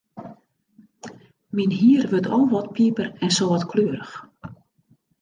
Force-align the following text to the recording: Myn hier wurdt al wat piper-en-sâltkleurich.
Myn 1.55 1.75
hier 1.81 2.03
wurdt 2.11 2.31
al 2.35 2.45
wat 2.53 2.67
piper-en-sâltkleurich. 2.77 4.13